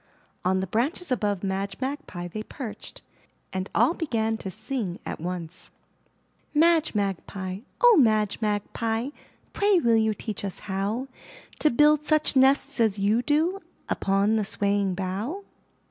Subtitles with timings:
[0.43, 3.03] On the branches above Madge Magpie they perched,
[3.53, 5.69] and all began to sing at once:
[6.53, 7.65] 171 MY BOOK HOUSE '*Madge Magpie!
[7.81, 9.09] Oh, Madge Magpie,
[9.53, 11.07] Pray will you teach us how
[11.59, 13.59] To build such nests as you do
[13.89, 15.43] Upon the swaying bough?